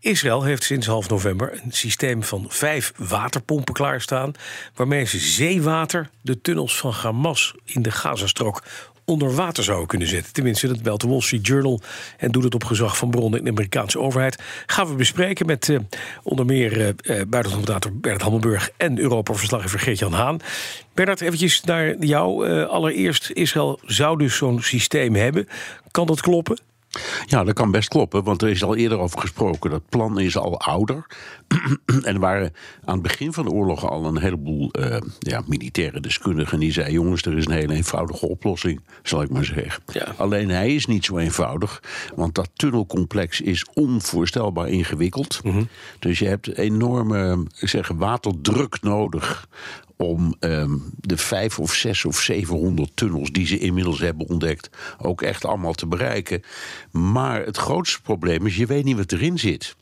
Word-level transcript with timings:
Israël 0.00 0.42
heeft 0.42 0.62
sinds 0.62 0.86
half 0.86 1.08
november 1.08 1.60
een 1.64 1.72
systeem 1.72 2.22
van 2.22 2.44
vijf 2.48 2.92
waterpompen 2.96 3.74
klaarstaan. 3.74 4.32
waarmee 4.74 5.04
ze 5.04 5.18
zeewater 5.18 6.10
de 6.20 6.40
tunnels 6.40 6.76
van 6.78 6.92
Hamas 6.92 7.54
in 7.64 7.82
de 7.82 7.90
Gazastrook 7.90 8.62
onder 9.04 9.34
water 9.34 9.64
zouden 9.64 9.86
kunnen 9.86 10.08
zetten. 10.08 10.32
Tenminste, 10.32 10.66
dat 10.66 10.82
belt 10.82 11.00
de 11.00 11.08
Wall 11.08 11.20
Street 11.20 11.46
Journal 11.46 11.80
en 12.16 12.30
doet 12.30 12.44
het 12.44 12.54
op 12.54 12.64
gezag 12.64 12.96
van 12.96 13.10
bronnen 13.10 13.38
in 13.38 13.44
de 13.44 13.50
Amerikaanse 13.50 13.98
overheid. 13.98 14.42
Gaan 14.66 14.88
we 14.88 14.94
bespreken 14.94 15.46
met 15.46 15.68
eh, 15.68 15.78
onder 16.22 16.46
meer 16.46 16.76
uh, 16.76 16.86
buitenlandcommentator 17.04 17.96
Bernard 17.96 18.22
Hammelburg 18.22 18.70
en 18.76 18.98
Europa-verslaggever 18.98 19.78
Geert-Jan 19.78 20.12
Haan. 20.12 20.40
Bernard, 20.94 21.20
eventjes 21.20 21.60
naar 21.60 21.96
jou. 21.98 22.48
Uh, 22.48 22.68
allereerst, 22.68 23.30
Israël 23.30 23.80
zou 23.84 24.18
dus 24.18 24.36
zo'n 24.36 24.62
systeem 24.62 25.14
hebben. 25.14 25.48
Kan 25.90 26.06
dat 26.06 26.20
kloppen? 26.20 26.58
Ja, 27.26 27.44
dat 27.44 27.54
kan 27.54 27.70
best 27.70 27.88
kloppen, 27.88 28.24
want 28.24 28.42
er 28.42 28.48
is 28.48 28.64
al 28.64 28.76
eerder 28.76 28.98
over 28.98 29.20
gesproken. 29.20 29.70
Dat 29.70 29.88
plan 29.88 30.20
is 30.20 30.36
al 30.36 30.60
ouder. 30.60 31.06
en 31.86 32.14
er 32.14 32.18
waren 32.18 32.52
aan 32.84 32.94
het 32.94 33.02
begin 33.02 33.32
van 33.32 33.44
de 33.44 33.50
oorlog 33.50 33.90
al 33.90 34.04
een 34.04 34.18
heleboel 34.18 34.70
uh, 34.78 34.96
ja, 35.18 35.42
militaire 35.46 36.00
deskundigen 36.00 36.60
die 36.60 36.72
zeiden: 36.72 36.94
jongens, 36.94 37.22
er 37.22 37.36
is 37.36 37.46
een 37.46 37.52
hele 37.52 37.74
eenvoudige 37.74 38.28
oplossing, 38.28 38.80
zal 39.02 39.22
ik 39.22 39.30
maar 39.30 39.44
zeggen. 39.44 39.82
Ja. 39.92 40.14
Alleen 40.16 40.48
hij 40.48 40.74
is 40.74 40.86
niet 40.86 41.04
zo 41.04 41.18
eenvoudig, 41.18 41.82
want 42.14 42.34
dat 42.34 42.50
tunnelcomplex 42.54 43.40
is 43.40 43.66
onvoorstelbaar 43.74 44.68
ingewikkeld. 44.68 45.40
Mm 45.44 45.52
-hmm. 45.52 45.68
Dus 45.98 46.18
je 46.18 46.26
hebt 46.26 46.56
enorme 46.56 47.46
zeg, 47.52 47.88
waterdruk 47.88 48.82
nodig 48.82 49.48
om 50.00 50.34
um, 50.40 50.90
de 51.00 51.16
vijf 51.16 51.58
of 51.58 51.74
zes 51.74 52.04
of 52.04 52.20
zevenhonderd 52.20 52.90
tunnels 52.94 53.30
die 53.32 53.46
ze 53.46 53.58
inmiddels 53.58 53.98
hebben 53.98 54.28
ontdekt 54.28 54.70
ook 54.98 55.22
echt 55.22 55.44
allemaal 55.44 55.72
te 55.72 55.86
bereiken. 55.86 56.42
Maar 56.90 57.44
het 57.44 57.56
grootste 57.56 58.02
probleem 58.02 58.46
is, 58.46 58.56
je 58.56 58.66
weet 58.66 58.84
niet 58.84 58.96
wat 58.96 59.12
erin 59.12 59.38
zit. 59.38 59.76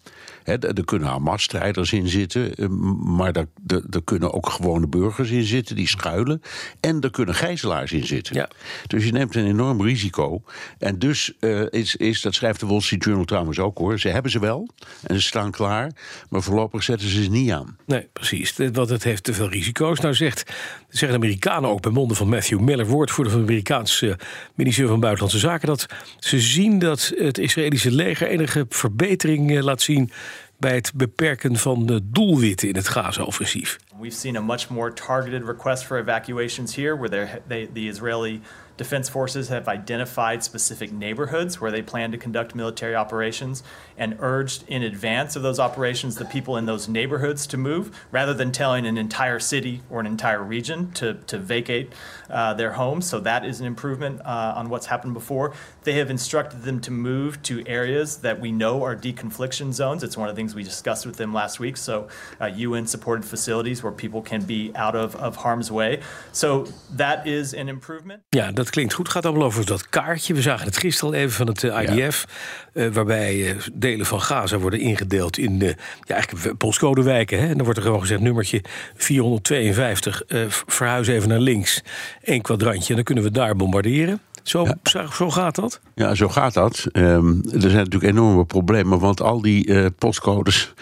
He, 0.49 0.59
er 0.59 0.85
kunnen 0.85 1.09
Hamas-strijders 1.09 1.93
in 1.93 2.09
zitten, 2.09 2.55
eh, 2.55 2.69
maar 3.17 3.33
er, 3.33 3.47
er, 3.67 3.83
er, 3.91 4.03
kunnen 4.05 4.33
ook 4.33 4.49
gewone 4.49 4.87
burgers 4.87 5.31
in 5.31 5.45
zitten 5.45 5.77
die 5.77 5.89
schuilen. 5.89 6.43
En 6.81 7.01
er 7.01 7.11
kunnen 7.11 7.35
gijzelaars 7.35 7.93
in 7.93 8.07
zitten. 8.07 8.35
Ja. 8.35 8.49
Dus 8.87 9.05
je 9.05 9.13
neemt 9.13 9.35
een 9.35 9.47
enorm 9.47 9.83
risico. 9.83 10.43
En 10.79 10.99
dus 10.99 11.33
uh, 11.41 11.67
is, 11.71 11.97
is, 11.97 12.21
dat 12.21 12.35
schrijft 12.35 12.61
de 12.61 12.67
Wall 12.67 12.81
Street 12.81 13.05
Journal 13.05 13.25
trouwens 13.25 13.59
ook 13.59 13.79
hoor, 13.79 13.99
ze 13.99 14.09
hebben 14.09 14.31
ze 14.31 14.39
wel 14.39 14.69
en 15.03 15.15
ze 15.15 15.23
staan 15.23 15.51
klaar, 15.51 15.93
maar 16.29 16.43
voorlopig 16.43 16.83
zetten 16.83 17.09
ze 17.09 17.23
ze 17.23 17.31
niet 17.31 17.51
aan. 17.51 17.77
Nee, 17.87 18.09
precies, 18.13 18.55
want 18.73 18.89
het 18.89 19.05
heeft 19.05 19.25
te 19.25 19.35
veel 19.35 19.49
risico's. 19.49 20.01
Nou 20.01 20.15
zegt, 20.15 20.53
zeggen 20.89 21.21
de 21.21 21.27
Amerikanen 21.27 21.71
ook 21.71 21.81
bij 21.81 21.93
monden 21.93 22.17
van 22.17 22.29
Matthew 22.29 22.61
Miller, 22.61 22.87
woordvoerder 22.87 23.33
van 23.33 23.43
het 23.43 23.51
Amerikaanse 23.51 24.19
ministerie 24.55 24.91
van 24.91 25.01
Buitenlandse 25.01 25.39
Zaken, 25.39 25.69
dat 25.69 25.87
ze 26.19 26.41
zien 26.41 26.79
dat 26.79 27.13
het 27.17 27.39
Israëlische 27.39 27.91
leger 27.91 28.29
enige 28.29 28.67
verbetering 28.69 29.61
laat 29.61 29.83
zien 29.83 30.11
bij 30.59 30.75
het 30.75 30.93
beperken 30.95 31.57
van 31.57 31.87
de 31.87 32.01
doelwitten 32.11 32.69
in 32.69 32.77
het 32.77 32.89
Gaza-offensief. 32.89 33.79
We've 34.01 34.17
seen 34.17 34.37
a 34.37 34.41
much 34.41 34.69
more 34.69 34.93
targeted 34.93 35.45
request 35.45 35.85
for 35.85 35.99
evacuations 35.99 36.75
here, 36.75 36.99
where 36.99 37.41
they, 37.49 37.69
the 37.73 37.89
Israeli 37.89 38.41
Defense 38.79 39.09
forces 39.09 39.49
have 39.49 39.67
identified 39.67 40.45
specific 40.45 40.93
neighborhoods 40.93 41.61
where 41.61 41.73
they 41.73 41.83
plan 41.83 42.13
to 42.13 42.17
conduct 42.17 42.55
military 42.55 42.95
operations 42.95 43.65
and 43.97 44.17
urged 44.21 44.65
in 44.69 44.85
advance 44.85 45.35
of 45.35 45.43
those 45.43 45.59
operations 45.59 46.15
the 46.15 46.25
people 46.25 46.57
in 46.57 46.67
those 46.67 46.89
neighborhoods 46.89 47.45
to 47.49 47.57
move 47.57 48.07
rather 48.13 48.33
than 48.33 48.53
telling 48.53 48.87
an 48.87 48.97
entire 48.97 49.41
city 49.41 49.83
or 49.91 49.99
an 49.99 50.07
entire 50.07 50.41
region 50.43 50.93
to, 50.93 51.15
to 51.27 51.39
vacate 51.39 51.93
uh, 52.31 52.55
their 52.55 52.73
homes. 52.73 53.05
So 53.09 53.19
that 53.21 53.45
is 53.45 53.61
an 53.61 53.67
improvement 53.67 54.21
uh, 54.21 54.55
on 54.55 54.69
what's 54.69 54.87
happened 54.87 55.13
before. 55.13 55.55
They 55.83 55.95
have 55.95 56.09
instructed 56.09 56.63
them 56.63 56.81
to 56.83 56.93
move 56.93 57.43
to 57.45 57.67
areas 57.67 58.19
that 58.19 58.41
we 58.41 58.53
know 58.53 58.85
are 58.85 58.95
deconfliction 58.95 59.73
zones. 59.73 60.05
It's 60.05 60.17
one 60.17 60.29
of 60.29 60.37
the 60.37 60.39
things 60.39 60.55
we 60.55 60.63
discussed 60.63 61.05
with 61.05 61.17
them 61.17 61.35
last 61.35 61.59
week. 61.59 61.77
So 61.77 62.07
uh, 62.41 62.47
UN 62.47 62.87
supported 62.87 63.25
facilities 63.25 63.83
where 63.83 63.93
people 63.93 64.23
can 64.23 64.43
be 64.43 64.71
out 64.77 64.95
of, 64.95 65.17
of 65.17 65.35
harm's 65.35 65.73
way. 65.73 66.01
So 66.31 66.69
that 66.93 67.27
is 67.27 67.55
an 67.55 67.69
improvement. 67.69 68.23
Yeah, 68.33 68.53
dat 68.69 68.77
klinkt 68.77 68.95
goed. 68.95 69.07
Het 69.07 69.15
gaat 69.15 69.27
allemaal 69.27 69.47
over 69.47 69.67
dat 69.67 69.89
kaartje. 69.89 70.35
We 70.35 70.43
zagen 70.43 70.67
het 70.67 70.77
gisteren 70.77 71.15
al 71.15 71.21
even 71.21 71.33
van 71.33 71.47
het 71.47 71.63
uh, 71.63 71.83
IDF. 71.83 72.27
Ja. 72.75 72.83
Uh, 72.83 72.93
waarbij 72.93 73.37
uh, 73.37 73.55
delen 73.73 74.07
van 74.07 74.21
Gaza 74.21 74.59
worden 74.59 74.81
ingedeeld 74.81 75.39
in 75.39 75.59
de 75.59 75.77
ja, 76.05 76.15
eigenlijk 76.15 76.57
postcodewijken. 76.57 77.39
Hè? 77.39 77.47
En 77.47 77.55
dan 77.55 77.65
wordt 77.65 77.79
er 77.79 77.85
gewoon 77.85 78.01
gezegd: 78.01 78.21
nummertje 78.21 78.63
452. 78.95 80.23
verhuis 80.67 81.09
even 81.09 81.29
naar 81.29 81.39
links. 81.39 81.83
Eén 82.23 82.43
kwadrantje. 82.43 82.89
En 82.89 82.95
dan 82.95 83.05
kunnen 83.05 83.25
we 83.25 83.31
daar 83.31 83.57
bombarderen. 83.57 84.21
Zo, 84.43 84.65
ja. 84.65 85.07
zo, 85.13 85.31
gaat 85.31 85.55
dat? 85.55 85.81
Ja, 85.95 86.15
zo 86.15 86.29
gaat 86.29 86.55
dat. 86.55 86.87
Um, 86.93 87.41
er 87.53 87.61
zijn 87.61 87.75
natuurlijk 87.75 88.13
enorme 88.13 88.45
problemen, 88.45 88.99
want 88.99 89.21
al 89.21 89.41
die 89.41 89.67
uh, 89.67 89.87
postcodes 89.99 90.75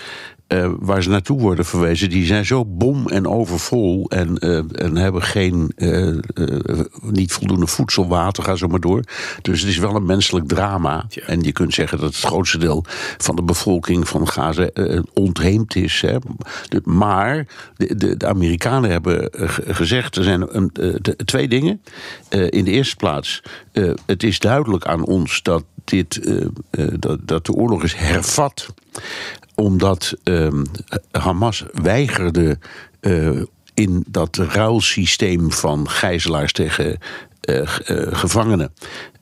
uh, 0.48 0.70
waar 0.78 1.02
ze 1.02 1.08
naartoe 1.08 1.40
worden 1.40 1.64
verwezen, 1.64 2.10
die 2.10 2.26
zijn 2.26 2.46
zo 2.46 2.64
bom 2.64 3.08
en 3.08 3.26
overvol 3.26 4.06
en, 4.08 4.36
uh, 4.40 4.82
en 4.82 4.96
hebben 4.96 5.22
geen, 5.22 5.72
uh, 5.76 6.18
niet 7.00 7.32
voldoende 7.32 7.66
voedsel, 7.66 8.08
water, 8.08 8.42
ga 8.42 8.54
zo 8.54 8.66
maar 8.66 8.80
door. 8.80 9.02
Dus 9.42 9.60
het 9.60 9.70
is 9.70 9.78
wel 9.78 9.94
een 9.94 10.06
menselijk 10.06 10.48
drama. 10.48 11.04
Ja. 11.08 11.22
En 11.22 11.42
je 11.42 11.52
kunt 11.52 11.74
zeggen 11.74 11.98
dat 11.98 12.14
het 12.14 12.24
grootste 12.24 12.58
deel 12.58 12.84
van 13.18 13.36
de 13.36 13.42
bevolking 13.42 14.08
van 14.08 14.28
Gaza 14.28 14.70
ontheemd 15.14 15.76
is. 15.76 16.00
Hè. 16.00 16.16
Maar 16.84 17.46
de, 17.76 17.96
de, 17.96 18.16
de 18.16 18.26
Amerikanen 18.26 18.90
hebben 18.90 19.30
gezegd, 19.66 20.16
er 20.16 20.24
zijn 20.24 20.56
een, 20.56 20.72
twee 21.24 21.48
dingen. 21.48 21.82
in 22.28 22.64
de 22.64 22.70
eerste 22.70 22.96
plaats, 22.96 23.42
het 24.06 24.22
is 24.22 24.38
duidelijk 24.38 24.86
aan 24.86 25.04
ons 25.04 25.42
dat 25.42 25.64
dit, 25.84 26.40
dat, 26.98 27.18
dat 27.22 27.46
de 27.46 27.52
oorlog 27.52 27.82
is 27.82 27.94
hervat 27.94 28.74
omdat 29.56 30.14
um, 30.24 30.64
Hamas 31.10 31.64
weigerde 31.72 32.58
uh, 33.00 33.42
in 33.74 34.04
dat 34.08 34.36
ruilsysteem 34.36 35.52
van 35.52 35.88
gijzelaars 35.90 36.52
tegen 36.52 36.98
uh, 37.48 37.56
uh, 37.56 37.66
gevangenen. 38.10 38.72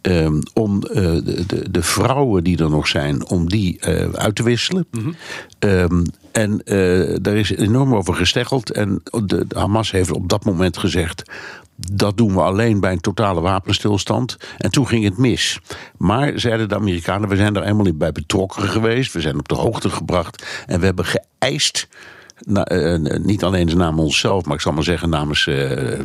Um, 0.02 0.42
om 0.52 0.80
de, 0.80 1.44
de, 1.46 1.70
de, 1.70 1.82
vrouwen 1.82 2.44
die 2.44 2.58
er 2.58 2.70
nog 2.70 2.88
zijn, 2.88 3.26
om 3.26 3.48
die 3.48 3.84
uit 4.12 4.34
te 4.34 4.42
wisselen. 4.42 4.86
Mm 4.90 5.02
-hmm. 5.02 5.14
um, 5.70 6.04
en 6.34 6.62
daar 7.22 7.36
is 7.36 7.50
enorm 7.50 7.94
over 7.94 8.14
gesteggeld. 8.14 8.70
En 8.70 9.02
de, 9.04 9.46
de 9.46 9.58
Hamas 9.58 9.90
heeft 9.90 10.10
op 10.10 10.28
dat 10.28 10.44
moment 10.44 10.76
gezegd: 10.76 11.30
dat 11.76 12.16
doen 12.16 12.34
we 12.34 12.40
alleen 12.40 12.80
bij 12.80 12.92
een 12.92 13.00
totale 13.00 13.40
wapenstilstand. 13.40 14.36
En 14.58 14.70
toen 14.70 14.86
ging 14.86 15.04
het 15.04 15.18
mis. 15.18 15.60
Maar, 15.96 16.32
zeiden 16.34 16.68
de 16.68 16.74
Amerikanen, 16.74 17.28
we 17.28 17.36
zijn 17.36 17.56
er 17.56 17.62
helemaal 17.62 17.84
niet 17.84 17.98
bij 17.98 18.12
betrokken 18.12 18.62
geweest. 18.62 19.12
We 19.12 19.20
zijn 19.20 19.38
op 19.38 19.48
de 19.48 19.54
hoogte 19.54 19.90
gebracht. 19.90 20.64
En 20.66 20.80
we 20.80 20.84
hebben 20.84 21.04
geëist 21.04 21.88
nou, 22.38 22.74
uh, 22.74 23.18
niet 23.18 23.44
alleen 23.44 23.76
namens 23.76 24.02
onszelf, 24.02 24.44
maar 24.44 24.54
ik 24.54 24.60
zal 24.60 24.72
maar 24.72 24.82
zeggen 24.82 25.08
namens 25.08 25.46
uh, 25.46 26.00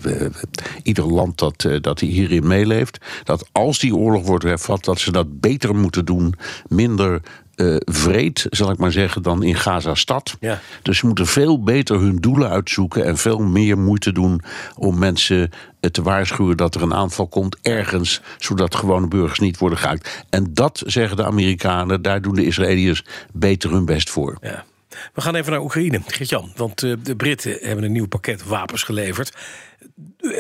ieder 0.83 1.13
land 1.13 1.37
dat, 1.37 1.67
dat 1.81 1.99
hierin 1.99 2.47
meeleeft. 2.47 2.97
Dat 3.23 3.49
als 3.51 3.79
die 3.79 3.95
oorlog 3.95 4.25
wordt 4.25 4.43
hervat, 4.43 4.83
dat 4.83 4.99
ze 4.99 5.11
dat 5.11 5.39
beter 5.39 5.75
moeten 5.75 6.05
doen. 6.05 6.33
Minder 6.67 7.21
uh, 7.55 7.75
vreed, 7.79 8.47
zal 8.49 8.71
ik 8.71 8.77
maar 8.77 8.91
zeggen, 8.91 9.21
dan 9.21 9.43
in 9.43 9.55
Gaza-stad. 9.55 10.37
Ja. 10.39 10.59
Dus 10.81 10.97
ze 10.97 11.05
moeten 11.05 11.27
veel 11.27 11.63
beter 11.63 11.99
hun 11.99 12.15
doelen 12.15 12.49
uitzoeken 12.49 13.05
en 13.05 13.17
veel 13.17 13.39
meer 13.39 13.77
moeite 13.77 14.11
doen 14.11 14.41
om 14.75 14.97
mensen 14.97 15.49
te 15.91 16.01
waarschuwen 16.01 16.57
dat 16.57 16.75
er 16.75 16.81
een 16.81 16.93
aanval 16.93 17.27
komt 17.27 17.57
ergens, 17.61 18.21
zodat 18.37 18.75
gewone 18.75 19.07
burgers 19.07 19.39
niet 19.39 19.57
worden 19.57 19.79
geraakt. 19.79 20.25
En 20.29 20.53
dat 20.53 20.83
zeggen 20.85 21.17
de 21.17 21.25
Amerikanen, 21.25 22.01
daar 22.01 22.21
doen 22.21 22.35
de 22.35 22.45
Israëliërs 22.45 23.05
beter 23.33 23.71
hun 23.71 23.85
best 23.85 24.09
voor. 24.09 24.37
Ja. 24.41 24.65
We 25.13 25.21
gaan 25.21 25.35
even 25.35 25.51
naar 25.51 25.61
Oekraïne, 25.61 26.01
Geert-Jan. 26.07 26.51
Want 26.55 26.83
uh, 26.83 26.95
de 27.03 27.15
Britten 27.15 27.57
hebben 27.61 27.83
een 27.83 27.91
nieuw 27.91 28.07
pakket 28.07 28.43
wapens 28.43 28.83
geleverd. 28.83 29.37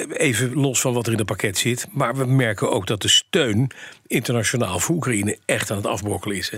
Even 0.09 0.53
los 0.53 0.81
van 0.81 0.93
wat 0.93 1.05
er 1.05 1.11
in 1.11 1.17
het 1.17 1.27
pakket 1.27 1.57
zit. 1.57 1.87
Maar 1.91 2.15
we 2.15 2.25
merken 2.25 2.71
ook 2.71 2.87
dat 2.87 3.01
de 3.01 3.07
steun 3.07 3.71
internationaal 4.07 4.79
voor 4.79 4.95
Oekraïne 4.95 5.37
echt 5.45 5.71
aan 5.71 5.77
het 5.77 5.85
afbrokkelen 5.85 6.37
is. 6.37 6.49
Hè? 6.49 6.57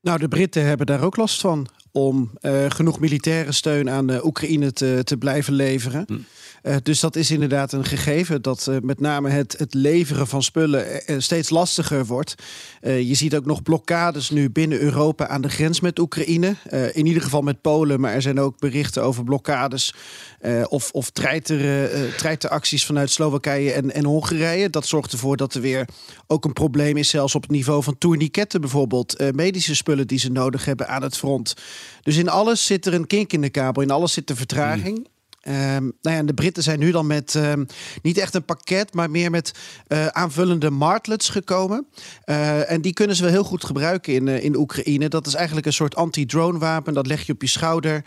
Nou, 0.00 0.18
de 0.18 0.28
Britten 0.28 0.64
hebben 0.64 0.86
daar 0.86 1.02
ook 1.02 1.16
last 1.16 1.40
van 1.40 1.68
om 1.96 2.30
genoeg 2.68 3.00
militaire 3.00 3.52
steun 3.52 3.90
aan 3.90 4.24
Oekraïne 4.24 4.72
te, 4.72 5.00
te 5.04 5.16
blijven 5.16 5.52
leveren. 5.52 6.04
Hm. 6.06 6.14
Uh, 6.66 6.76
dus 6.82 7.00
dat 7.00 7.16
is 7.16 7.30
inderdaad 7.30 7.72
een 7.72 7.84
gegeven 7.84 8.42
dat 8.42 8.66
uh, 8.70 8.76
met 8.82 9.00
name 9.00 9.30
het, 9.30 9.54
het 9.58 9.74
leveren 9.74 10.26
van 10.26 10.42
spullen 10.42 11.02
steeds 11.18 11.50
lastiger 11.50 12.06
wordt. 12.06 12.34
je 12.80 13.14
ziet 13.14 13.36
ook 13.36 13.44
nog 13.46 13.62
blokkades 13.62 14.30
nu 14.30 14.50
binnen 14.50 14.80
Europa 14.80 15.28
aan 15.28 15.40
de 15.40 15.48
grens 15.48 15.80
met 15.80 15.98
Oekraïne. 15.98 16.54
in 16.92 17.06
ieder 17.06 17.22
geval 17.22 17.42
met 17.42 17.60
Polen, 17.60 18.00
maar 18.00 18.12
er 18.12 18.22
zijn 18.22 18.40
ook 18.40 18.58
berichten 18.58 19.02
over 19.02 19.24
blokkades 19.24 19.94
of, 20.68 20.90
of 20.90 21.10
treiter, 21.10 21.88
treiteracties 22.16 22.86
vanuit 22.86 23.10
Slowakije 23.10 23.72
en, 23.72 23.94
en 23.94 24.04
Hongarije. 24.04 24.70
Dat 24.70 24.86
zorgt 24.86 25.12
ervoor 25.12 25.36
dat 25.36 25.54
er 25.54 25.60
weer 25.60 25.88
ook 26.26 26.44
een 26.44 26.52
probleem 26.52 26.96
is, 26.96 27.08
zelfs 27.08 27.34
op 27.34 27.42
het 27.42 27.50
niveau 27.50 27.82
van 27.82 27.98
tourniquetten 27.98 28.60
bijvoorbeeld. 28.60 29.32
medische 29.34 29.74
spullen 29.74 30.06
die 30.06 30.18
ze 30.18 30.30
nodig 30.30 30.64
hebben 30.64 30.88
aan 30.88 31.02
het 31.02 31.16
front. 31.16 31.54
Dus 32.02 32.16
in 32.16 32.28
alles 32.28 32.66
zit 32.66 32.86
er 32.86 32.94
een 32.94 33.06
kink 33.06 33.32
in 33.32 33.40
de 33.40 33.50
kabel, 33.50 33.82
in 33.82 33.90
alles 33.90 34.12
zit 34.12 34.30
er 34.30 34.36
vertraging. 34.36 34.98
Mm. 34.98 35.14
Um, 35.48 35.92
nou 36.02 36.16
ja, 36.16 36.22
de 36.22 36.34
Britten 36.34 36.62
zijn 36.62 36.78
nu 36.78 36.90
dan 36.90 37.06
met 37.06 37.34
ehm, 37.34 37.64
niet 38.02 38.18
echt 38.18 38.34
een 38.34 38.44
pakket, 38.44 38.94
maar 38.94 39.10
meer 39.10 39.30
met 39.30 39.52
uh, 39.88 40.06
aanvullende 40.06 40.70
martlets 40.70 41.28
gekomen. 41.28 41.86
Uh, 42.24 42.70
en 42.70 42.80
die 42.80 42.92
kunnen 42.92 43.16
ze 43.16 43.22
wel 43.22 43.30
heel 43.30 43.44
goed 43.44 43.64
gebruiken 43.64 44.14
in, 44.14 44.26
uh, 44.26 44.44
in 44.44 44.56
Oekraïne. 44.56 45.08
Dat 45.08 45.26
is 45.26 45.34
eigenlijk 45.34 45.66
een 45.66 45.72
soort 45.72 45.96
anti-drone 45.96 46.58
wapen. 46.58 46.94
Dat 46.94 47.06
leg 47.06 47.26
je 47.26 47.32
op 47.32 47.42
je 47.42 47.48
schouder. 47.48 48.04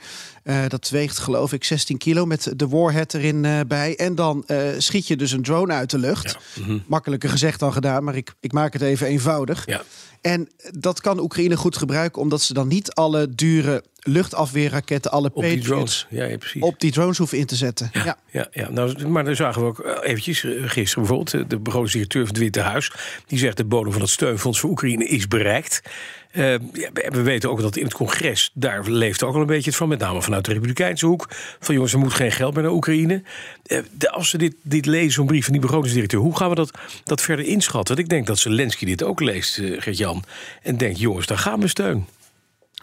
Dat 0.68 0.90
weegt 0.90 1.20
geloof 1.20 1.54
ik 1.54 1.64
16 1.64 1.98
kilo 1.98 2.26
met 2.26 2.54
de 2.56 2.68
Warhead 2.68 3.14
erin 3.14 3.68
bij. 3.68 3.96
En 3.96 4.16
dan 4.16 4.46
schiet 4.78 5.08
je 5.08 5.16
dus 5.16 5.32
een 5.32 5.44
drone 5.44 5.74
uit 5.74 5.90
de 5.90 5.98
lucht. 5.98 6.38
Mhm. 6.54 6.78
Makkelijker 6.88 7.30
gezegd 7.30 7.60
dan 7.60 7.74
gedaan, 7.74 8.04
maar 8.04 8.16
ik, 8.16 8.34
ik 8.40 8.52
maak 8.52 8.74
het 8.74 8.82
even 8.82 9.08
eenvoudig. 9.08 9.66
Ja. 9.66 9.82
En 10.22 10.50
dat 10.72 11.02
kan 11.02 11.20
Oekraïne 11.20 11.58
goed 11.58 11.78
gebruiken, 11.78 12.22
omdat 12.22 12.42
ze 12.42 12.54
dan 12.54 12.68
niet 12.68 12.94
alle 12.94 13.36
dure 13.36 13.84
luchtafweerraketten, 14.00 15.12
alle 15.12 15.30
op 15.34 15.44
die 15.44 15.60
drones, 15.60 16.08
ja, 16.10 16.26
ja, 16.26 16.38
precies. 16.38 16.62
op 16.62 16.80
die 16.80 16.92
drones 16.92 17.18
hoeven 17.18 17.38
in 17.38 17.46
te 17.46 17.56
zetten. 17.56 17.90
Ja, 17.94 18.18
ja. 18.32 18.48
ja, 18.52 18.70
Nou, 18.70 19.08
maar 19.08 19.24
dan 19.24 19.36
zagen 19.36 19.62
we 19.62 19.68
ook 19.68 19.80
eh, 19.80 20.10
eventjes 20.10 20.44
eh, 20.44 20.52
gisteren 20.66 21.08
bijvoorbeeld 21.08 21.50
de 21.50 21.60
begrotingsdirecteur 21.60 22.22
van 22.26 22.34
het 22.34 22.44
Witte 22.44 22.60
Huis. 22.60 22.92
Die 23.26 23.40
zegt 23.40 23.58
de 23.58 23.66
bodem 23.66 23.92
van 23.92 24.02
het 24.02 24.10
steunfonds 24.10 24.60
voor 24.60 24.70
Oekraïne 24.70 25.06
is 25.08 25.28
bereikt. 25.28 25.82
Uh, 26.32 26.56
we 27.10 27.22
weten 27.22 27.50
ook 27.50 27.62
dat 27.62 27.78
in 27.78 27.84
het 27.84 27.94
congres, 27.94 28.52
daar 28.54 28.90
leeft 28.90 29.24
ook 29.24 29.36
al 29.36 29.42
een 29.42 29.48
beetje 29.48 29.70
het 29.70 29.80
van, 29.80 29.88
met 29.88 30.00
name 30.00 30.22
vanuit 30.22 30.46
de 30.46 30.52
Republikeinse 30.52 31.06
hoek. 31.06 31.28
Van 31.60 31.76
jongens, 31.76 31.94
er 31.94 32.00
moet 32.00 32.14
geen 32.14 32.32
geld 32.32 32.54
meer 32.54 32.64
naar 32.64 32.72
Oekraïne. 32.72 33.24
Uh, 33.68 33.80
als 34.12 34.30
ze 34.30 34.38
dit, 34.38 34.56
dit 34.62 34.86
lezen, 34.86 35.12
zo'n 35.12 35.26
brief 35.26 35.44
van 35.44 35.54
die 35.54 35.62
begrotingsdirecteur, 35.62 36.20
hoe 36.20 36.38
gaan 36.38 36.50
we 36.50 36.56
dat, 36.56 36.72
dat 37.04 37.22
verder 37.22 37.46
inschatten? 37.46 37.96
Want 37.96 38.08
ik 38.08 38.14
denk 38.14 38.28
dat 38.28 38.40
Zelensky 38.40 38.86
dit 38.86 39.04
ook 39.04 39.20
leest, 39.20 39.58
uh, 39.58 39.82
Gert-Jan. 39.82 40.24
En 40.62 40.78
denkt, 40.78 41.00
jongens, 41.00 41.26
daar 41.26 41.38
gaan 41.38 41.60
we 41.60 41.68
steun. 41.68 42.08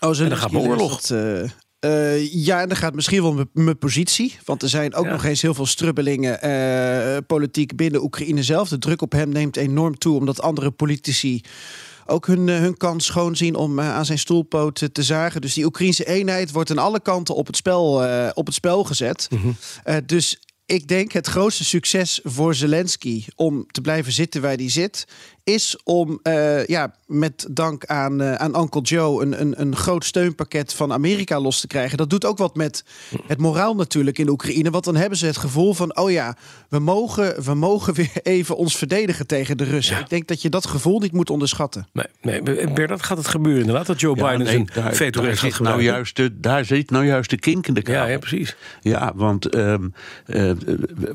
Oh, 0.01 0.21
en 0.21 0.29
dan 0.29 0.39
gaat 0.39 0.55
oorlog. 0.55 1.11
uh, 1.11 2.33
ja, 2.33 2.61
en 2.61 2.69
dan 2.69 2.77
gaat 2.77 2.95
misschien 2.95 3.23
wel 3.23 3.45
mijn 3.53 3.79
positie. 3.79 4.37
Want 4.45 4.63
er 4.63 4.69
zijn 4.69 4.95
ook 4.95 5.07
nog 5.07 5.25
eens 5.25 5.43
heel 5.43 5.55
veel 5.55 5.67
strubbelingen 5.67 6.39
uh, 6.45 7.17
politiek 7.27 7.77
binnen 7.77 8.03
Oekraïne 8.03 8.43
zelf. 8.43 8.69
De 8.69 8.79
druk 8.79 9.03
op 9.03 9.13
hem 9.13 9.29
neemt 9.29 9.57
enorm 9.57 9.99
toe, 9.99 10.19
omdat 10.19 10.43
andere 10.43 10.71
politici 10.71 11.43
ook 12.07 12.27
hun, 12.27 12.49
hun 12.49 12.77
kans 12.77 13.05
schoon 13.05 13.37
zien 13.37 13.55
om 13.55 13.81
aan 13.81 14.05
zijn 14.05 14.19
stoelpoot 14.19 14.89
te 14.93 15.03
zagen. 15.03 15.41
Dus 15.41 15.55
die 15.55 15.65
Oekraïnse 15.65 16.07
eenheid 16.07 16.53
wordt 16.53 16.71
aan 16.71 16.79
alle 16.79 17.01
kanten 17.01 17.35
op 17.35 17.47
het 17.47 17.57
spel, 17.57 18.05
op 18.35 18.47
het 18.47 18.55
spel 18.55 18.85
gezet. 18.85 19.29
Mm 19.31 19.57
dus 20.07 20.39
ik 20.67 20.89
denk 20.89 21.13
het 21.13 21.27
grootste 21.27 21.65
succes 21.65 22.21
voor 22.25 22.55
Zelensky 22.55 23.25
om 23.37 23.67
te 23.71 23.81
blijven 23.81 24.13
zitten 24.13 24.43
waar 24.43 24.57
hij 24.57 24.71
zit, 24.71 25.07
is 25.47 25.77
om 25.85 26.21
uh, 26.23 26.67
ja, 26.67 26.95
met 27.07 27.47
dank 27.51 27.85
aan, 27.85 28.23
uh, 28.23 28.35
aan 28.35 28.61
Uncle 28.61 28.81
Joe 28.81 29.23
een, 29.23 29.41
een, 29.41 29.61
een 29.61 29.77
groot 29.77 30.05
steunpakket 30.05 30.73
van 30.73 30.93
Amerika 30.93 31.41
los 31.41 31.61
te 31.61 31.67
krijgen. 31.67 31.97
Dat 31.99 32.11
doet 32.11 32.25
ook 32.25 32.39
wat 32.39 32.55
met 32.57 32.85
het 33.27 33.39
moraal 33.39 33.75
natuurlijk 33.75 34.19
in 34.19 34.29
Oekraïne. 34.29 34.71
Want 34.71 34.85
dan 34.85 34.97
hebben 34.97 35.19
ze 35.19 35.27
het 35.27 35.37
gevoel 35.37 35.75
van: 35.75 35.97
oh 35.97 36.11
ja, 36.11 36.37
we 36.69 36.79
mogen, 36.79 37.45
we 37.45 37.55
mogen 37.55 37.95
weer 37.95 38.11
even 38.23 38.57
ons 38.57 38.77
verdedigen 38.77 39.27
tegen 39.27 39.57
de 39.57 39.65
Russen. 39.65 39.99
Ik 39.99 40.09
denk 40.09 40.29
dat 40.29 40.43
je 40.43 40.49
dat 40.49 40.67
gevoel 40.67 41.01
niet 41.01 41.13
moet 41.13 41.31
onderschatten. 41.31 41.89
Nee, 41.93 42.07
nee 42.23 42.73
Bernard, 42.73 43.03
gaat 43.03 43.19
het 43.19 43.29
gebeuren 43.29 43.61
inderdaad 43.61 43.87
dat 43.87 44.01
Joe 44.01 44.15
Biden 44.15 44.47
zijn 44.47 44.71
daar, 44.75 44.95
veto 44.95 45.23
gaat 45.23 45.61
nou 45.61 45.83
juist 45.83 46.17
de, 46.17 46.41
Daar 46.41 46.65
zit 46.65 46.91
nou 46.91 47.05
juist 47.05 47.31
de 47.31 47.39
kink 47.39 47.67
in 47.67 47.75
de 47.75 47.83
kamer. 47.83 48.01
Ja, 48.01 48.07
ja, 48.07 48.19
precies. 48.19 48.57
Ja, 48.81 49.13
want 49.15 49.55
um, 49.55 49.95
uh, 50.27 50.53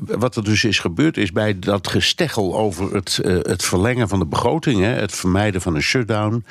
wat 0.00 0.36
er 0.36 0.44
dus 0.44 0.64
is 0.64 0.78
gebeurd 0.78 1.16
is 1.16 1.32
bij 1.32 1.58
dat 1.58 1.88
gesteggel 1.88 2.56
over 2.56 2.94
het, 2.94 3.20
het 3.42 3.64
verlengen 3.64 4.08
van 4.08 4.18
de 4.18 4.26
begroting, 4.26 4.84
het 4.84 5.14
vermijden 5.14 5.60
van 5.60 5.74
een 5.74 5.82
shutdown, 5.82 6.44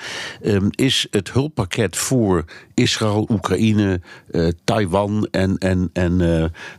um, 0.43 0.67
is 0.71 1.07
het 1.09 1.31
hulppakket 1.31 1.97
voor 1.97 2.45
Israël, 2.73 3.27
Oekraïne, 3.31 4.01
uh, 4.31 4.47
Taiwan 4.63 5.27
en, 5.31 5.57
en, 5.57 5.89
en 5.93 6.21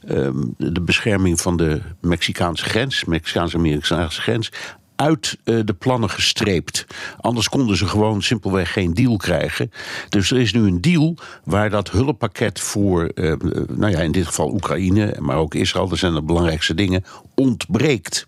um, 0.08 0.54
de 0.56 0.80
bescherming 0.80 1.40
van 1.40 1.56
de 1.56 1.80
Mexicaanse 2.00 2.64
grens, 2.64 3.04
Mexicaanse-Amerikaanse 3.04 4.20
grens, 4.20 4.50
uit 4.96 5.38
uh, 5.44 5.60
de 5.64 5.74
plannen 5.74 6.10
gestreept. 6.10 6.86
Anders 7.20 7.48
konden 7.48 7.76
ze 7.76 7.86
gewoon 7.86 8.22
simpelweg 8.22 8.72
geen 8.72 8.94
deal 8.94 9.16
krijgen. 9.16 9.70
Dus 10.08 10.30
er 10.30 10.40
is 10.40 10.52
nu 10.52 10.66
een 10.66 10.80
deal 10.80 11.16
waar 11.44 11.70
dat 11.70 11.90
hulppakket 11.90 12.60
voor, 12.60 13.10
uh, 13.14 13.34
nou 13.68 13.90
ja, 13.90 13.98
in 13.98 14.12
dit 14.12 14.26
geval 14.26 14.52
Oekraïne, 14.52 15.16
maar 15.20 15.36
ook 15.36 15.54
Israël, 15.54 15.88
dat 15.88 15.98
zijn 15.98 16.14
de 16.14 16.22
belangrijkste 16.22 16.74
dingen, 16.74 17.04
ontbreekt. 17.34 18.24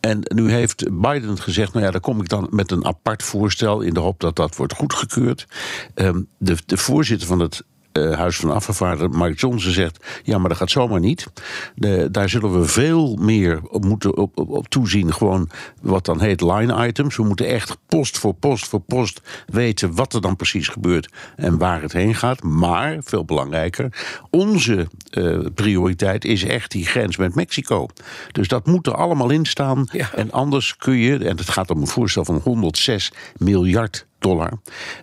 En 0.00 0.20
nu 0.34 0.50
heeft 0.50 1.00
Biden 1.00 1.38
gezegd: 1.38 1.72
Nou 1.72 1.84
ja, 1.84 1.90
daar 1.90 2.00
kom 2.00 2.20
ik 2.20 2.28
dan 2.28 2.48
met 2.50 2.70
een 2.70 2.84
apart 2.84 3.22
voorstel 3.22 3.80
in 3.80 3.94
de 3.94 4.00
hoop 4.00 4.20
dat 4.20 4.36
dat 4.36 4.56
wordt 4.56 4.74
goedgekeurd. 4.74 5.46
Um, 5.94 6.28
de, 6.38 6.56
de 6.66 6.76
voorzitter 6.76 7.26
van 7.26 7.40
het 7.40 7.62
uh, 8.04 8.16
Huis 8.16 8.36
van 8.36 8.50
Afgevaardigden, 8.50 9.18
Mike 9.18 9.34
Johnson, 9.34 9.72
zegt: 9.72 10.04
Ja, 10.22 10.38
maar 10.38 10.48
dat 10.48 10.58
gaat 10.58 10.70
zomaar 10.70 11.00
niet. 11.00 11.26
De, 11.74 12.08
daar 12.10 12.28
zullen 12.28 12.60
we 12.60 12.66
veel 12.66 13.16
meer 13.16 13.60
op 13.68 13.84
moeten 13.84 14.16
op, 14.16 14.38
op, 14.38 14.48
op, 14.48 14.68
toezien. 14.68 15.12
Gewoon 15.14 15.50
wat 15.82 16.04
dan 16.04 16.20
heet 16.20 16.40
line 16.40 16.86
items. 16.86 17.16
We 17.16 17.22
moeten 17.22 17.46
echt 17.46 17.78
post 17.86 18.18
voor 18.18 18.34
post 18.34 18.68
voor 18.68 18.80
post 18.80 19.20
weten 19.46 19.94
wat 19.94 20.14
er 20.14 20.20
dan 20.20 20.36
precies 20.36 20.68
gebeurt 20.68 21.12
en 21.36 21.58
waar 21.58 21.82
het 21.82 21.92
heen 21.92 22.14
gaat. 22.14 22.42
Maar, 22.42 22.96
veel 23.00 23.24
belangrijker, 23.24 23.92
onze 24.30 24.88
uh, 25.10 25.46
prioriteit 25.54 26.24
is 26.24 26.44
echt 26.44 26.70
die 26.70 26.86
grens 26.86 27.16
met 27.16 27.34
Mexico. 27.34 27.86
Dus 28.32 28.48
dat 28.48 28.66
moet 28.66 28.86
er 28.86 28.94
allemaal 28.94 29.30
in 29.30 29.46
staan. 29.46 29.88
Ja. 29.92 30.10
En 30.14 30.32
anders 30.32 30.76
kun 30.76 30.96
je, 30.96 31.18
en 31.18 31.36
het 31.36 31.50
gaat 31.50 31.70
om 31.70 31.80
een 31.80 31.86
voorstel 31.86 32.24
van 32.24 32.40
106 32.44 33.12
miljard 33.36 34.06
dollar. 34.18 34.52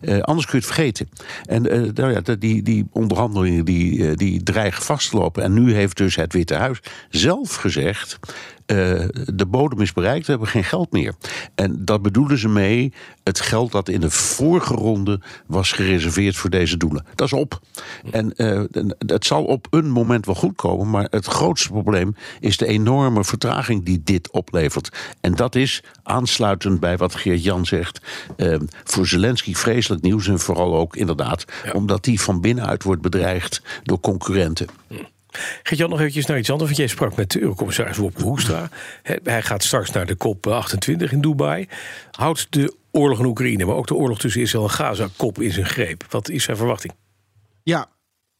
Uh, 0.02 0.20
anders 0.20 0.46
kun 0.46 0.60
je 0.60 0.66
het 0.66 0.76
vergeten. 0.76 1.10
En 1.46 1.76
uh, 1.76 1.92
nou 1.94 2.12
ja, 2.12 2.36
die, 2.36 2.62
die 2.62 2.88
onderhandelingen 2.92 3.66
die, 3.66 3.98
uh, 3.98 4.16
die 4.16 4.44
dreigen 4.44 4.84
vast 4.84 5.10
te 5.10 5.18
lopen. 5.18 5.44
En 5.44 5.54
nu 5.54 5.74
heeft 5.74 5.98
dus 5.98 6.16
het 6.16 6.34
Witte 6.34 6.56
Huis 6.56 6.80
zelf 7.10 7.56
gezegd... 7.56 8.20
Uh, 8.66 9.06
de 9.26 9.46
bodem 9.46 9.82
is 9.82 9.94
bereikt, 9.94 10.26
we 10.26 10.32
hebben 10.32 10.50
geen 10.50 10.64
geld 10.64 10.92
meer. 10.92 11.14
En 11.56 11.86
dat 11.86 12.02
bedoelen 12.02 12.38
ze 12.38 12.50
mee 12.50 12.94
het 13.24 13.40
geld 13.40 13.72
dat 13.72 13.90
in 13.90 14.00
de 14.02 14.10
vorige 14.10 14.74
ronde 14.74 15.20
was 15.46 15.72
gereserveerd 15.72 16.36
voor 16.36 16.50
deze 16.50 16.78
doelen. 16.78 17.06
Dat 17.16 17.28
is 17.28 17.34
op. 17.34 17.60
En 18.12 18.34
uh, 18.38 18.62
het 18.98 19.26
zal 19.26 19.44
op 19.44 19.68
een 19.70 19.90
moment 19.90 20.26
wel 20.26 20.36
goed 20.36 20.56
komen, 20.56 20.90
maar 20.90 21.08
het 21.10 21.26
grootste 21.26 21.70
probleem 21.70 22.16
is 22.40 22.58
de 22.58 22.66
enorme 22.66 23.24
vertraging 23.24 23.86
die 23.86 24.02
dit 24.04 24.32
oplevert. 24.32 25.16
En 25.22 25.36
dat 25.36 25.56
is 25.56 25.84
aansluitend 26.04 26.80
bij 26.80 26.98
wat 26.98 27.16
Geert 27.16 27.44
Jan 27.44 27.66
zegt. 27.66 28.02
Uh, 28.38 28.56
voor 28.84 29.08
Zelensky 29.08 29.54
vreselijk 29.54 30.02
nieuws 30.02 30.28
en 30.28 30.40
vooral 30.40 30.76
ook 30.76 30.96
inderdaad 30.96 31.46
ja. 31.64 31.72
omdat 31.72 32.04
die 32.04 32.22
van 32.22 32.42
binnenuit 32.42 32.84
wordt 32.84 33.02
bedreigd 33.02 33.62
door 33.84 34.00
concurrenten. 34.00 34.68
Geert-Jan, 35.64 35.90
nog 35.90 36.00
eventjes 36.00 36.26
naar 36.26 36.38
iets 36.38 36.50
anders. 36.50 36.70
Want 36.70 36.82
jij 36.82 36.90
sprak 36.90 37.16
met 37.16 37.32
de 37.32 37.42
Eurocommissaris 37.42 37.98
Wopke 37.98 38.22
Hoekstra. 38.22 38.70
Hij 39.24 39.42
gaat 39.42 39.64
straks 39.64 39.92
naar 39.92 40.06
de 40.06 40.18
COP 40.18 40.48
28 40.48 41.12
in 41.12 41.22
Dubai. 41.22 41.68
Houdt 42.12 42.48
de 42.50 42.76
oorlog 42.92 43.20
in 43.20 43.26
Oekraïne, 43.26 43.66
maar 43.66 43.76
ook 43.76 43.88
de 43.88 43.96
oorlog 43.96 44.20
tussen 44.20 44.42
Israël 44.42 44.64
en 44.64 44.70
Gaza 44.70 45.08
kop 45.16 45.42
in 45.42 45.52
zijn 45.52 45.66
greep? 45.66 46.06
Wat 46.10 46.30
is 46.30 46.44
zijn 46.44 46.58
verwachting? 46.58 46.94
Ja, 47.64 47.90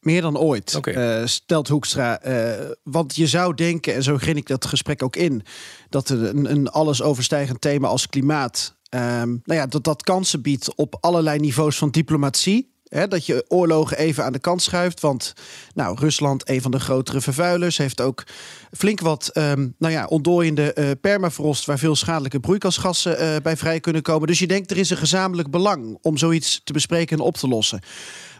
meer 0.00 0.22
dan 0.22 0.38
ooit, 0.38 0.74
okay. 0.74 1.20
uh, 1.20 1.26
stelt 1.26 1.68
Hoekstra. 1.68 2.26
Uh, 2.26 2.70
want 2.82 3.16
je 3.16 3.26
zou 3.26 3.54
denken, 3.54 3.94
en 3.94 4.02
zo 4.02 4.16
ging 4.16 4.36
ik 4.36 4.46
dat 4.46 4.66
gesprek 4.66 5.02
ook 5.02 5.16
in... 5.16 5.42
dat 5.88 6.08
een, 6.08 6.50
een 6.50 6.68
alles 6.68 7.02
overstijgend 7.02 7.60
thema 7.60 7.88
als 7.88 8.06
klimaat... 8.06 8.74
Um, 8.90 9.00
nou 9.44 9.60
ja, 9.60 9.66
dat 9.66 9.84
dat 9.84 10.02
kansen 10.02 10.42
biedt 10.42 10.74
op 10.74 10.96
allerlei 11.00 11.38
niveaus 11.38 11.78
van 11.78 11.90
diplomatie 11.90 12.75
dat 13.04 13.26
je 13.26 13.44
oorlogen 13.48 13.98
even 13.98 14.24
aan 14.24 14.32
de 14.32 14.38
kant 14.38 14.62
schuift. 14.62 15.00
Want 15.00 15.32
nou, 15.74 15.96
Rusland, 16.00 16.48
een 16.48 16.62
van 16.62 16.70
de 16.70 16.80
grotere 16.80 17.20
vervuilers, 17.20 17.76
heeft 17.76 18.00
ook 18.00 18.24
flink 18.72 19.00
wat 19.00 19.30
um, 19.34 19.74
nou 19.78 19.92
ja, 19.92 20.06
ontdooiende 20.06 20.74
uh, 20.78 20.90
permafrost... 21.00 21.64
waar 21.64 21.78
veel 21.78 21.96
schadelijke 21.96 22.40
broeikasgassen 22.40 23.22
uh, 23.22 23.36
bij 23.42 23.56
vrij 23.56 23.80
kunnen 23.80 24.02
komen. 24.02 24.26
Dus 24.26 24.38
je 24.38 24.46
denkt, 24.46 24.70
er 24.70 24.76
is 24.76 24.90
een 24.90 24.96
gezamenlijk 24.96 25.50
belang 25.50 25.98
om 26.02 26.16
zoiets 26.16 26.60
te 26.64 26.72
bespreken 26.72 27.18
en 27.18 27.24
op 27.24 27.36
te 27.36 27.48
lossen. 27.48 27.80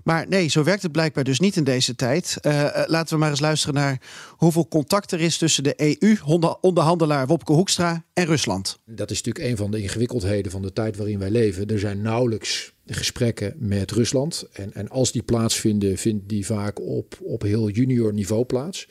Maar 0.06 0.28
nee, 0.28 0.48
zo 0.48 0.62
werkt 0.62 0.82
het 0.82 0.92
blijkbaar 0.92 1.24
dus 1.24 1.40
niet 1.40 1.56
in 1.56 1.64
deze 1.64 1.94
tijd. 1.94 2.36
Uh, 2.42 2.68
laten 2.86 3.14
we 3.14 3.20
maar 3.20 3.30
eens 3.30 3.40
luisteren 3.40 3.74
naar 3.74 4.00
hoeveel 4.30 4.68
contact 4.68 5.12
er 5.12 5.20
is 5.20 5.38
tussen 5.38 5.62
de 5.62 5.98
EU-onderhandelaar 6.00 7.26
Wopke 7.26 7.52
Hoekstra 7.52 8.04
en 8.12 8.26
Rusland. 8.26 8.78
Dat 8.84 9.10
is 9.10 9.22
natuurlijk 9.22 9.50
een 9.50 9.56
van 9.56 9.70
de 9.70 9.82
ingewikkeldheden 9.82 10.52
van 10.52 10.62
de 10.62 10.72
tijd 10.72 10.96
waarin 10.96 11.18
wij 11.18 11.30
leven. 11.30 11.66
Er 11.66 11.78
zijn 11.78 12.02
nauwelijks 12.02 12.72
gesprekken 12.86 13.54
met 13.58 13.90
Rusland. 13.90 14.48
En, 14.52 14.74
en 14.74 14.88
als 14.88 15.12
die 15.12 15.22
plaatsvinden, 15.22 15.98
vindt 15.98 16.28
die 16.28 16.46
vaak 16.46 16.80
op, 16.80 17.18
op 17.22 17.42
heel 17.42 17.68
junior 17.68 18.12
niveau 18.12 18.44
plaats. 18.44 18.88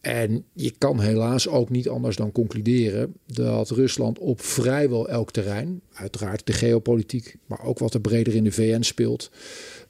En 0.00 0.44
je 0.52 0.72
kan 0.78 1.00
helaas 1.00 1.48
ook 1.48 1.70
niet 1.70 1.88
anders 1.88 2.16
dan 2.16 2.32
concluderen 2.32 3.14
dat 3.26 3.70
Rusland 3.70 4.18
op 4.18 4.40
vrijwel 4.42 5.08
elk 5.08 5.30
terrein, 5.30 5.80
uiteraard 5.92 6.46
de 6.46 6.52
geopolitiek, 6.52 7.36
maar 7.46 7.64
ook 7.64 7.78
wat 7.78 7.94
er 7.94 8.00
breder 8.00 8.34
in 8.34 8.44
de 8.44 8.52
VN 8.52 8.82
speelt, 8.82 9.30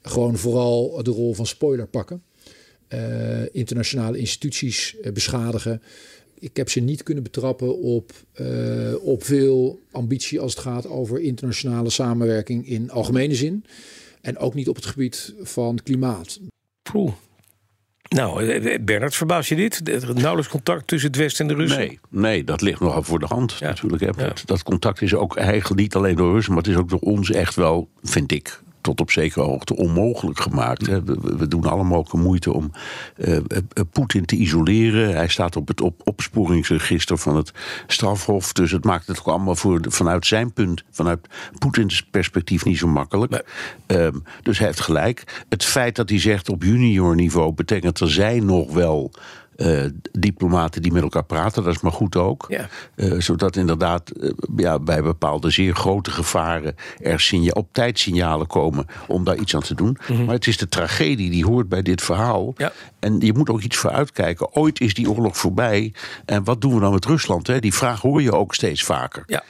gewoon 0.01 0.37
vooral 0.37 1.03
de 1.03 1.11
rol 1.11 1.33
van 1.33 1.45
spoiler 1.45 1.87
pakken. 1.87 2.23
Uh, 2.93 3.41
internationale 3.51 4.17
instituties 4.17 4.95
uh, 5.01 5.11
beschadigen. 5.11 5.81
Ik 6.41 6.57
heb 6.57 6.69
ze 6.69 6.79
niet 6.79 7.03
kunnen 7.03 7.23
betrappen 7.23 7.79
op, 7.79 8.11
uh, 8.41 8.93
op 9.01 9.23
veel 9.23 9.79
ambitie 9.91 10.39
als 10.39 10.53
het 10.53 10.61
gaat 10.61 10.87
over 10.87 11.19
internationale 11.19 11.89
samenwerking 11.89 12.67
in 12.67 12.91
algemene 12.91 13.35
zin. 13.35 13.65
En 14.21 14.37
ook 14.37 14.53
niet 14.53 14.69
op 14.69 14.75
het 14.75 14.85
gebied 14.85 15.33
van 15.41 15.79
klimaat. 15.83 16.39
Poeh. 16.81 17.11
Nou, 18.15 18.45
eh, 18.45 18.79
Bernard, 18.81 19.15
verbaas 19.15 19.47
je 19.49 19.55
dit? 19.55 19.81
Nauwelijks 20.13 20.51
contact 20.51 20.87
tussen 20.87 21.09
het 21.09 21.19
Westen 21.19 21.47
en 21.47 21.55
de 21.55 21.61
Russen? 21.61 21.79
Nee, 21.79 21.99
nee 22.09 22.43
dat 22.43 22.61
ligt 22.61 22.79
nogal 22.79 23.03
voor 23.03 23.19
de 23.19 23.25
hand 23.25 23.57
ja. 23.59 23.67
natuurlijk. 23.67 24.01
Hè. 24.01 24.11
Dat, 24.11 24.43
dat, 24.45 24.63
contact 24.63 25.01
is 25.01 25.13
ook 25.13 25.35
eigenlijk 25.35 25.79
niet 25.79 25.95
alleen 25.95 26.15
door 26.15 26.33
Russen, 26.33 26.53
maar 26.53 26.63
het 26.63 26.71
is 26.71 26.77
ook 26.77 26.89
door 26.89 26.99
ons 26.99 27.31
echt 27.31 27.55
wel, 27.55 27.89
vind 28.03 28.31
ik, 28.31 28.61
tot 28.81 29.01
op 29.01 29.11
zekere 29.11 29.45
hoogte 29.45 29.75
onmogelijk 29.75 30.39
gemaakt. 30.39 30.87
We, 30.87 31.03
we, 31.37 31.47
doen 31.47 31.65
allemaal 31.65 32.07
moeite 32.11 32.53
om 32.53 32.71
uh, 33.17 33.37
Poetin 33.91 34.25
te 34.25 34.35
isoleren. 34.35 35.15
Hij 35.15 35.27
staat 35.27 35.55
op 35.55 35.67
het 35.67 35.81
op 35.81 36.01
opsporingsregister 36.03 37.17
van 37.17 37.35
het 37.35 37.51
strafhof. 37.87 38.53
Dus 38.53 38.71
het 38.71 38.83
maakt 38.83 39.07
het 39.07 39.19
ook 39.19 39.27
allemaal 39.27 39.55
voor, 39.55 39.79
vanuit 39.87 40.25
zijn 40.25 40.53
punt, 40.53 40.83
vanuit 40.91 41.27
Poetins 41.57 42.03
perspectief 42.03 42.65
niet 42.65 42.77
zo 42.77 42.87
makkelijk. 42.87 43.45
Um, 43.87 44.23
dus 44.43 44.57
hij 44.57 44.67
heeft 44.67 44.79
gelijk. 44.79 45.43
Het 45.49 45.65
feit 45.65 45.95
dat 45.95 46.09
hij 46.09 46.19
zegt 46.19 46.49
op 46.49 46.63
junior 46.63 47.15
niveau 47.15 47.53
betekent 47.53 47.99
dat 47.99 48.09
zij 48.09 48.39
nog 48.39 48.73
wel 48.73 49.11
uh, 49.61 49.89
diplomaten 50.11 50.81
die 50.81 50.91
met 50.91 51.03
elkaar 51.03 51.23
praten. 51.23 51.63
Dat 51.63 51.75
is 51.75 51.81
maar 51.81 51.91
goed 51.91 52.15
ook. 52.15 52.45
Ja. 52.47 52.69
Uh, 52.95 53.19
zodat 53.19 53.55
inderdaad 53.55 54.11
uh, 54.17 54.31
ja, 54.55 54.79
bij 54.79 55.01
bepaalde 55.01 55.49
zeer 55.49 55.75
grote 55.75 56.11
gevaren 56.11 56.75
er 57.01 57.29
op 57.53 57.67
tijd 57.71 57.99
signalen 57.99 58.47
komen 58.47 58.85
om 59.07 59.23
daar 59.23 59.37
iets 59.37 59.55
aan 59.55 59.61
te 59.61 59.75
doen. 59.75 59.97
Mm 60.07 60.15
-hmm. 60.15 60.25
Maar 60.25 60.35
het 60.35 60.47
is 60.47 60.57
de 60.57 60.69
tragedie 60.69 61.29
die 61.29 61.45
hoort 61.45 61.69
bij 61.69 61.81
dit 61.81 62.01
verhaal. 62.01 62.53
Ja. 62.57 62.71
En 62.99 63.19
je 63.19 63.33
moet 63.33 63.49
ook 63.49 63.61
iets 63.61 63.77
voor 63.77 63.91
uitkijken. 63.91 64.55
Ooit 64.55 64.79
is 64.79 64.93
die 64.93 65.09
oorlog 65.09 65.37
voorbij. 65.37 65.93
En 66.25 66.43
wat 66.43 66.61
doen 66.61 66.73
we 66.73 66.79
dan 66.79 66.93
met 66.93 67.05
Rusland? 67.05 67.47
Hè? 67.47 67.59
Die 67.59 67.73
vraag 67.73 68.01
hoor 68.01 68.21
je 68.21 68.31
ook 68.31 68.53
steeds 68.53 68.83
vaker. 68.83 69.23
Ja. 69.27 69.43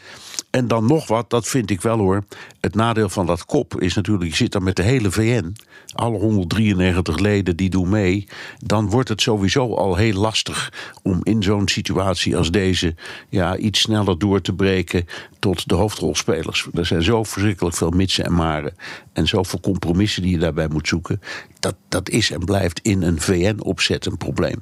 En 0.51 0.67
dan 0.67 0.85
nog 0.85 1.07
wat, 1.07 1.29
dat 1.29 1.47
vind 1.47 1.69
ik 1.69 1.81
wel 1.81 1.97
hoor. 1.97 2.23
Het 2.59 2.75
nadeel 2.75 3.09
van 3.09 3.25
dat 3.25 3.45
kop 3.45 3.81
is 3.81 3.93
natuurlijk, 3.93 4.29
je 4.29 4.35
zit 4.35 4.51
dan 4.51 4.63
met 4.63 4.75
de 4.75 4.81
hele 4.81 5.11
VN. 5.11 5.55
Alle 5.93 6.17
193 6.17 7.19
leden 7.19 7.55
die 7.55 7.69
doen 7.69 7.89
mee. 7.89 8.27
Dan 8.65 8.89
wordt 8.89 9.09
het 9.09 9.21
sowieso 9.21 9.75
al 9.75 9.95
heel 9.95 10.13
lastig 10.13 10.73
om 11.03 11.19
in 11.23 11.43
zo'n 11.43 11.67
situatie 11.67 12.37
als 12.37 12.51
deze 12.51 12.95
ja, 13.29 13.57
iets 13.57 13.79
sneller 13.79 14.19
door 14.19 14.41
te 14.41 14.53
breken 14.53 15.05
tot 15.39 15.69
de 15.69 15.75
hoofdrolspelers. 15.75 16.67
Er 16.73 16.85
zijn 16.85 17.03
zo 17.03 17.23
verschrikkelijk 17.23 17.75
veel 17.75 17.91
mitsen 17.91 18.25
en 18.25 18.33
maren. 18.33 18.75
En 19.13 19.27
zoveel 19.27 19.59
compromissen 19.59 20.21
die 20.21 20.31
je 20.31 20.39
daarbij 20.39 20.67
moet 20.67 20.87
zoeken. 20.87 21.21
Dat, 21.59 21.75
dat 21.89 22.09
is 22.09 22.31
en 22.31 22.45
blijft 22.45 22.79
in 22.79 23.01
een 23.01 23.21
VN-opzet 23.21 24.05
een 24.05 24.17
probleem. 24.17 24.61